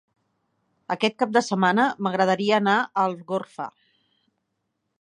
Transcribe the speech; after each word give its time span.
Aquest 0.93 1.15
cap 1.23 1.35
de 1.35 1.43
setmana 1.49 1.85
m'agradaria 2.07 2.55
anar 2.61 2.75
a 2.81 3.05
Algorfa. 3.11 3.69